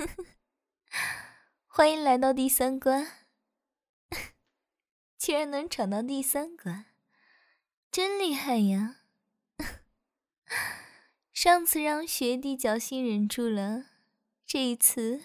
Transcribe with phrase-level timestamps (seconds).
[1.66, 3.06] 欢迎来到第三关，
[5.18, 6.86] 居然能闯到第三关，
[7.90, 9.02] 真厉害呀！
[11.32, 13.86] 上次让学弟侥幸忍住了，
[14.46, 15.22] 这一次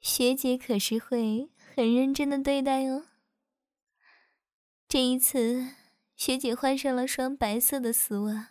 [0.00, 3.06] 学姐可是会很认真的对待哦。
[4.88, 5.74] 这一次，
[6.16, 8.50] 学姐换上了双白色的丝袜，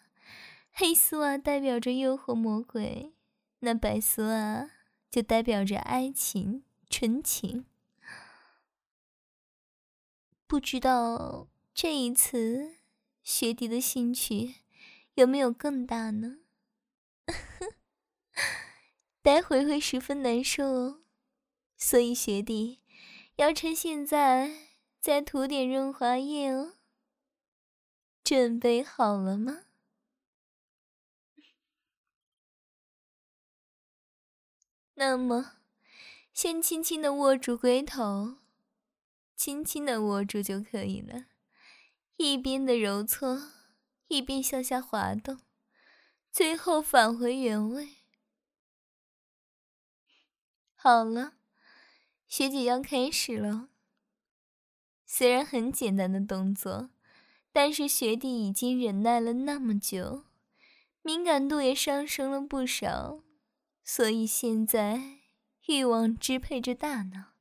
[0.72, 3.14] 黑丝袜代表着诱惑魔鬼，
[3.60, 4.70] 那白丝袜
[5.10, 7.66] 就代表着爱情纯情。
[10.46, 12.78] 不知道这一次
[13.24, 14.56] 学弟的兴趣
[15.16, 16.40] 有没有更大呢？
[19.22, 21.02] 待会会十分难受哦，
[21.78, 22.80] 所以学弟
[23.36, 24.68] 要趁现在。
[25.00, 26.74] 再涂点润滑液哦，
[28.26, 29.67] 准备好了吗？
[35.00, 35.58] 那么，
[36.34, 38.38] 先轻轻的握住龟头，
[39.36, 41.26] 轻轻的握住就可以了。
[42.16, 43.52] 一边的揉搓，
[44.08, 45.40] 一边向下滑动，
[46.32, 47.90] 最后返回原位。
[50.74, 51.34] 好了，
[52.28, 53.70] 学姐要开始了。
[55.06, 56.90] 虽然很简单的动作，
[57.52, 60.24] 但是学弟已经忍耐了那么久，
[61.04, 63.22] 敏感度也上升了不少，
[63.90, 65.22] 所以现在
[65.68, 67.36] 欲望支配着大脑，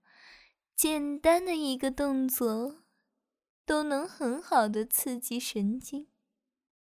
[0.76, 2.84] 简单的一个动作
[3.64, 6.06] 都能很好的刺激神经。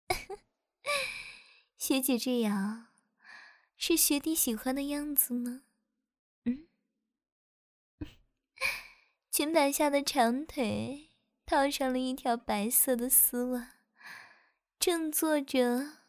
[1.77, 2.87] 学姐这样，
[3.77, 5.61] 是学弟喜欢的样子吗？
[6.45, 6.67] 嗯
[9.29, 11.11] 裙摆下的长腿
[11.45, 13.73] 套上了一条白色的丝袜，
[14.79, 15.99] 正坐着，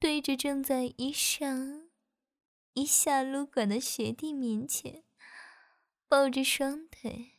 [0.00, 1.88] 对着正在一上
[2.72, 5.04] 一下撸管的学弟面前，
[6.08, 7.38] 抱着双腿，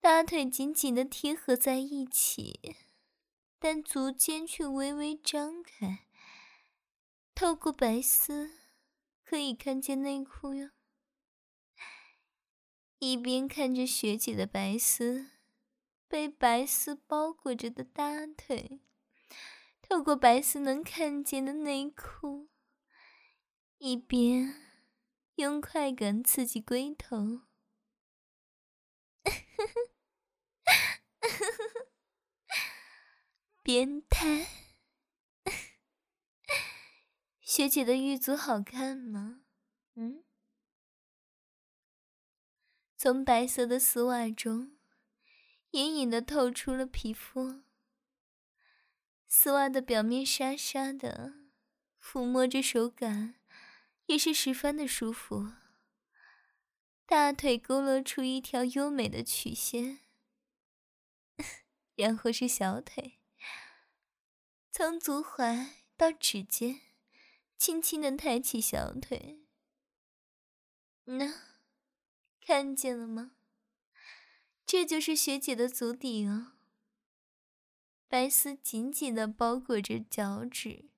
[0.00, 2.76] 大腿紧紧的贴合在一起，
[3.58, 6.06] 但足尖却微微张开，
[7.34, 8.50] 透过白丝
[9.22, 10.70] 可以看见内裤哟。
[12.98, 15.30] 一边看着学姐的白丝，
[16.08, 18.80] 被白丝包裹着的大腿，
[19.82, 22.48] 透过白丝能看见的内裤，
[23.78, 24.54] 一边
[25.34, 27.42] 用快感刺激龟头，
[33.62, 34.46] 变态！
[37.40, 39.42] 学姐的玉足好看吗？
[39.94, 40.24] 嗯。
[42.96, 44.78] 从白色的丝袜中，
[45.72, 47.62] 隐隐的透出了皮肤。
[49.28, 51.34] 丝袜的表面沙沙的，
[52.00, 53.34] 抚摸着手感
[54.06, 55.52] 也是十分的舒服。
[57.04, 60.00] 大腿勾勒出一条优美的曲线，
[61.94, 63.20] 然后是小腿，
[64.72, 66.80] 从足踝到指尖，
[67.56, 69.40] 轻轻的抬起小腿。
[71.04, 71.46] 那。
[72.40, 73.32] 看见了吗？
[74.64, 76.52] 这就是学姐的足底哦。
[78.06, 80.88] 白丝紧紧的包裹着脚趾，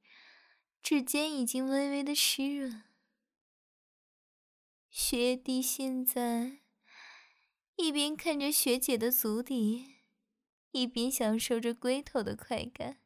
[0.83, 2.83] 指尖已经微微的湿润。
[5.01, 6.59] 学弟现在
[7.77, 9.95] 一边看着学姐的足底，
[10.73, 13.01] 一边享受着龟头的快感，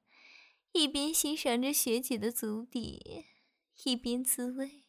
[0.73, 3.27] 一边欣赏着学姐的足底，
[3.85, 4.85] 一边自慰。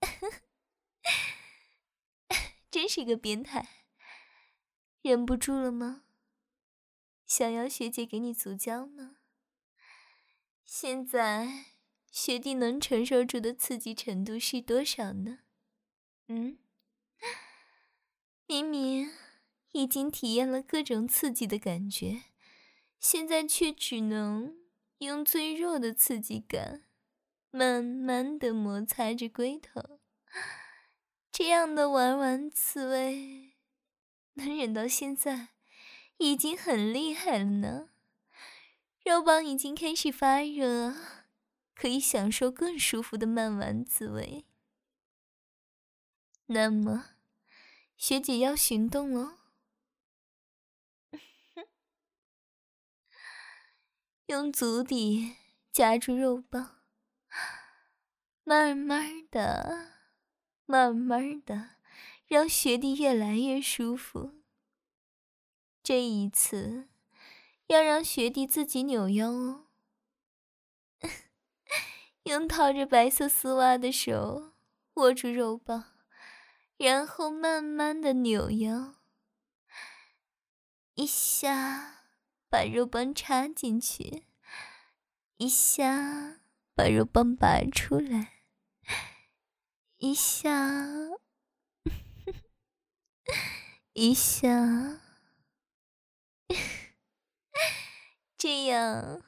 [2.70, 3.86] 真是个变态，
[5.02, 6.04] 忍不住了吗？
[7.26, 9.16] 想要学姐给你足交吗？
[10.64, 11.64] 现在
[12.12, 15.40] 学弟能承受住的刺激程度是多少呢？
[16.28, 16.56] 嗯，
[18.46, 19.10] 明明
[19.72, 22.22] 已经体验了各种刺激的感觉，
[22.98, 24.56] 现在却只能
[24.98, 26.84] 用最弱的刺激感，
[27.50, 30.00] 慢慢的摩擦着龟头。
[31.30, 33.54] 这样的玩玩滋味，
[34.34, 35.48] 能忍到现在，
[36.18, 37.88] 已经很厉害了呢。
[39.04, 40.94] 肉棒已经开始发热，
[41.74, 44.44] 可以享受更舒服的慢玩滋味。
[46.46, 47.16] 那么，
[47.96, 49.38] 学姐要行动哦，
[54.26, 55.36] 用足底
[55.70, 56.82] 夹住肉棒，
[58.44, 59.92] 慢慢的。
[60.64, 61.76] 慢慢的，
[62.26, 64.42] 让学弟越来越舒服。
[65.82, 66.88] 这一次，
[67.66, 69.66] 要让学弟自己扭腰哦。
[72.22, 74.54] 用套着白色丝袜的手
[74.94, 75.91] 握住肉棒，
[76.82, 78.96] 然后慢慢的扭腰，
[80.94, 82.06] 一下
[82.48, 84.24] 把肉棒插进去，
[85.36, 86.40] 一下
[86.74, 88.42] 把肉棒拔出来，
[89.98, 90.50] 一下，
[93.94, 95.00] 一下，
[98.36, 99.22] 这样，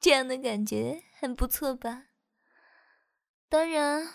[0.00, 2.06] 这样的感觉很不错吧？
[3.48, 4.12] 当然，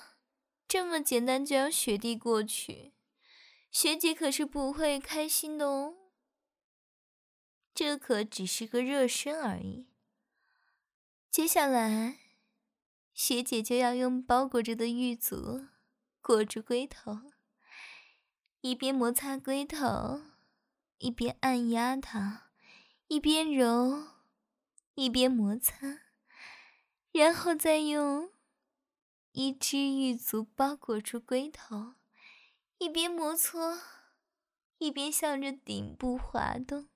[0.74, 2.94] 这么简单就让学弟过去，
[3.70, 5.94] 学姐可是不会开心的哦。
[7.76, 9.86] 这可只是个热身而已。
[11.30, 12.18] 接下来，
[13.14, 15.68] 学姐就要用包裹着的玉足
[16.24, 17.20] 裹住龟头，
[18.62, 20.24] 一边摩擦龟头，
[20.98, 22.50] 一边按压它，
[23.10, 24.08] 一边揉，
[24.96, 26.00] 一边摩擦，
[27.12, 28.33] 然后再用。
[29.34, 31.96] 一只玉足包裹住龟头，
[32.78, 33.80] 一边摩搓，
[34.78, 36.88] 一边向着顶部滑动，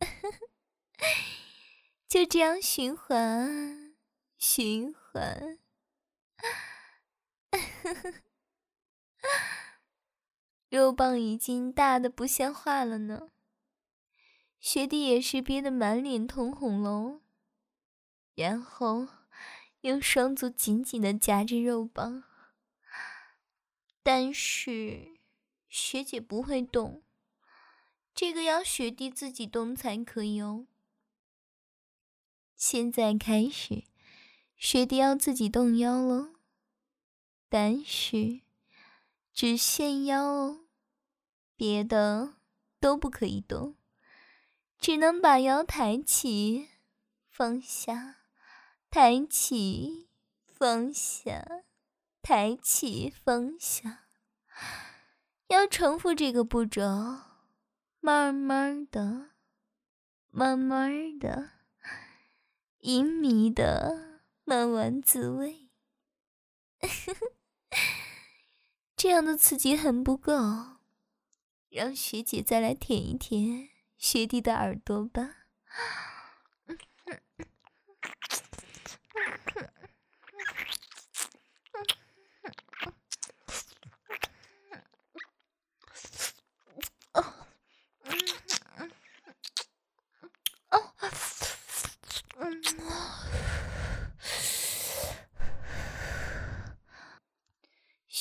[2.08, 3.94] 就这样循环，
[4.36, 5.60] 循环。
[10.68, 13.30] 肉棒已经大的不像话了呢，
[14.58, 17.20] 学弟也是憋得满脸通红喽，
[18.34, 19.06] 然后。
[19.86, 22.24] 用双足紧紧的夹着肉棒，
[24.02, 25.20] 但是
[25.68, 27.04] 学姐不会动，
[28.12, 30.66] 这个要学弟自己动才可以哦。
[32.56, 33.84] 现在开始，
[34.56, 36.30] 学弟要自己动腰了，
[37.48, 38.40] 但是
[39.32, 40.66] 只限腰哦，
[41.54, 42.34] 别的
[42.80, 43.76] 都不可以动，
[44.80, 46.70] 只能把腰抬起，
[47.30, 48.16] 放下。
[48.90, 50.08] 抬起，
[50.46, 51.44] 放下，
[52.22, 54.06] 抬起，放下，
[55.48, 56.82] 要重复这个步骤，
[58.00, 59.30] 慢慢的，
[60.30, 61.50] 慢慢的，
[62.78, 65.68] 淫迷的慢慢滋味。
[68.96, 70.32] 这样的刺激很不够，
[71.68, 73.68] 让学姐再来舔一舔
[73.98, 75.36] 学弟的耳朵吧。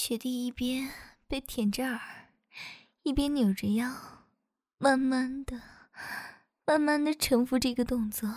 [0.08, 0.92] 雪地一边
[1.28, 2.00] 被舔着耳，
[3.02, 3.92] 一边扭着腰，
[4.78, 5.60] 慢慢的、
[6.64, 8.30] 慢慢的重复这个动作。